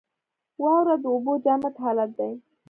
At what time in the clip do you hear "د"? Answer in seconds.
1.03-1.05